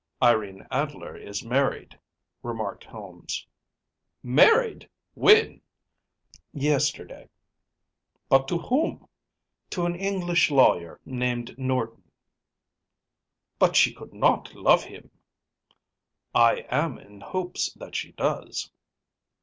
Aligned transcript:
“Irene 0.23 0.65
Adler 0.71 1.15
is 1.15 1.45
married,‚ÄĚ 1.45 1.99
remarked 2.41 2.85
Holmes. 2.85 3.45
“Married! 4.23 4.89
When?‚ÄĚ 5.13 5.61
‚ÄúYesterday.‚ÄĚ 6.55 7.29
“But 8.27 8.47
to 8.47 8.57
whom?‚ÄĚ 8.57 9.07
“To 9.69 9.85
an 9.85 9.95
English 9.95 10.49
lawyer 10.49 10.99
named 11.05 11.55
Norton.‚ÄĚ 11.59 12.09
“But 13.59 13.75
she 13.75 13.93
could 13.93 14.15
not 14.15 14.55
love 14.55 14.83
him.‚ÄĚ 14.85 15.11
“I 16.33 16.55
am 16.69 16.97
in 16.97 17.21
hopes 17.21 17.71
that 17.73 17.93
she 17.95 18.13
does. 18.13 18.71